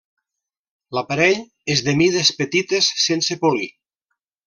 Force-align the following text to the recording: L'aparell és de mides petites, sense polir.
L'aparell 0.99 1.43
és 1.75 1.85
de 1.89 1.95
mides 2.01 2.35
petites, 2.43 2.91
sense 3.07 3.39
polir. 3.47 3.73